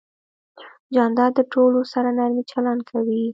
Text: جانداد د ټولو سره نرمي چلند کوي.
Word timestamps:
جانداد 0.95 1.31
د 1.35 1.39
ټولو 1.53 1.79
سره 1.93 2.09
نرمي 2.17 2.43
چلند 2.51 2.81
کوي. 2.89 3.23